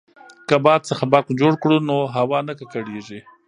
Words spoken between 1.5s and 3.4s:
کړو نو هوا نه ککړیږي.